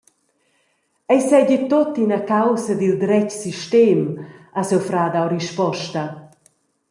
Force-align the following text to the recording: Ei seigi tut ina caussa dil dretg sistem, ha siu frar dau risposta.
Ei 1.13 1.21
seigi 1.29 1.57
tut 1.69 1.93
ina 2.05 2.19
caussa 2.31 2.73
dil 2.79 2.95
dretg 3.03 3.29
sistem, 3.41 4.01
ha 4.55 4.61
siu 4.65 4.81
frar 4.87 5.09
dau 5.15 5.27
risposta. 5.37 6.01